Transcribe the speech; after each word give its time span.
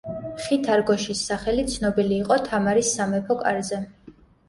მხითარ 0.37 0.81
გოშის 0.87 1.21
სახელი 1.27 1.67
ცნობილი 1.75 2.19
იყო 2.25 2.41
თამარის 2.51 2.93
სამეფო 2.99 3.43
კარზე. 3.47 3.87